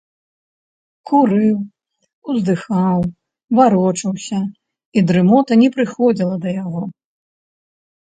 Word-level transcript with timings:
Курыў, 1.11 1.57
уздыхаў, 2.33 2.99
варочаўся, 3.61 4.41
і 4.97 5.07
дрымота 5.13 5.53
не 5.67 5.73
прыходзіла 5.81 6.35
да 6.45 6.49
яго. 6.63 6.81